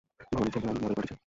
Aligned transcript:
ভবানী, 0.31 0.49
ছেলেরা 0.53 0.71
মদের 0.73 0.95
পার্টি 0.95 1.07
চায়। 1.07 1.19